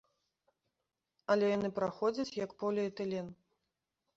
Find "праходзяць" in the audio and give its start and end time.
1.81-2.37